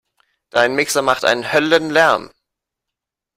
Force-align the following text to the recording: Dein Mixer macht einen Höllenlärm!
Dein 0.49 0.73
Mixer 0.73 1.03
macht 1.03 1.25
einen 1.25 1.53
Höllenlärm! 1.53 2.31